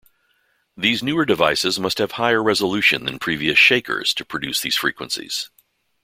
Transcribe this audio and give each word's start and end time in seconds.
These 0.75 1.03
newer 1.03 1.25
devices 1.25 1.79
must 1.79 1.99
have 1.99 2.13
higher 2.13 2.41
resolution 2.41 3.05
than 3.05 3.19
previous 3.19 3.59
"shakers" 3.59 4.15
to 4.15 4.25
produce 4.25 4.59
these 4.61 4.75
frequencies. 4.75 5.51